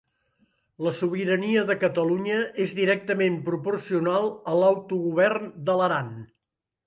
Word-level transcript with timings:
La 0.85 0.91
sobirania 0.99 1.65
de 1.71 1.75
Catalunya 1.83 2.39
és 2.65 2.73
directament 2.79 3.37
proporcional 3.51 4.25
a 4.53 4.57
l'autogovern 4.63 5.47
de 5.69 5.77
l'Aran. 5.83 6.11